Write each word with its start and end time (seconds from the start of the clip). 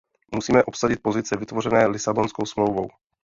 Musíme 0.35 0.63
obsadit 0.63 0.99
pozice 1.01 1.37
vytvořené 1.39 1.87
Lisabonskou 1.87 2.45
smlouvou. 2.45 2.87